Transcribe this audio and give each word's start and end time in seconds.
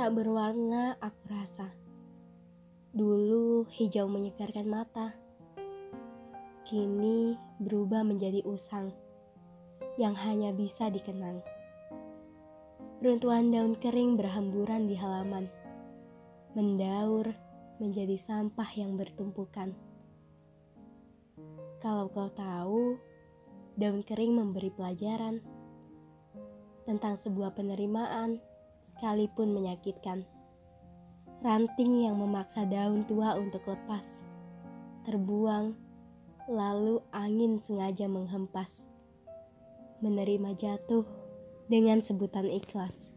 Tak 0.00 0.16
berwarna 0.16 0.96
aku 0.96 1.28
rasa. 1.28 1.68
Dulu 2.96 3.68
hijau 3.68 4.08
menyegarkan 4.08 4.64
mata. 4.64 5.12
Kini 6.64 7.36
berubah 7.60 8.00
menjadi 8.00 8.40
usang 8.48 8.96
yang 10.00 10.16
hanya 10.16 10.56
bisa 10.56 10.88
dikenang. 10.88 11.44
Runtuhan 13.04 13.52
daun 13.52 13.76
kering 13.76 14.16
berhamburan 14.16 14.88
di 14.88 14.96
halaman, 14.96 15.52
mendaur 16.56 17.36
menjadi 17.76 18.16
sampah 18.16 18.72
yang 18.80 18.96
bertumpukan. 18.96 19.76
Kalau 21.84 22.08
kau 22.08 22.32
tahu, 22.32 22.96
daun 23.76 24.00
kering 24.00 24.32
memberi 24.32 24.72
pelajaran 24.72 25.44
tentang 26.88 27.20
sebuah 27.20 27.52
penerimaan 27.52 28.40
sekalipun 29.00 29.56
menyakitkan. 29.56 30.28
Ranting 31.40 32.04
yang 32.04 32.20
memaksa 32.20 32.68
daun 32.68 33.08
tua 33.08 33.32
untuk 33.32 33.64
lepas, 33.64 34.04
terbuang, 35.08 35.72
lalu 36.44 37.00
angin 37.08 37.64
sengaja 37.64 38.04
menghempas. 38.04 38.84
Menerima 40.04 40.52
jatuh 40.52 41.08
dengan 41.72 42.04
sebutan 42.04 42.44
ikhlas. 42.44 43.08